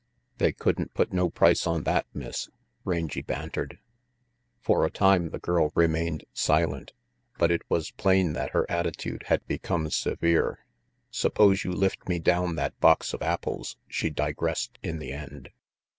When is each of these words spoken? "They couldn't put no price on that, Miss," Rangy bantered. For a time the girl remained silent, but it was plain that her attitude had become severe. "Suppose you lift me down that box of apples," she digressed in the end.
"They 0.39 0.51
couldn't 0.51 0.95
put 0.95 1.13
no 1.13 1.29
price 1.29 1.67
on 1.67 1.83
that, 1.83 2.07
Miss," 2.11 2.49
Rangy 2.85 3.21
bantered. 3.21 3.77
For 4.59 4.83
a 4.83 4.89
time 4.89 5.29
the 5.29 5.37
girl 5.37 5.71
remained 5.75 6.23
silent, 6.33 6.93
but 7.37 7.51
it 7.51 7.61
was 7.69 7.91
plain 7.91 8.33
that 8.33 8.49
her 8.49 8.65
attitude 8.67 9.25
had 9.27 9.45
become 9.45 9.91
severe. 9.91 10.65
"Suppose 11.11 11.63
you 11.63 11.71
lift 11.71 12.09
me 12.09 12.17
down 12.17 12.55
that 12.55 12.79
box 12.79 13.13
of 13.13 13.21
apples," 13.21 13.77
she 13.87 14.09
digressed 14.09 14.79
in 14.81 14.97
the 14.97 15.11
end. 15.11 15.49